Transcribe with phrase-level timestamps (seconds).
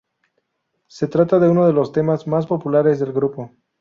[0.87, 3.51] Se trata de uno de los temas más populares del grupo.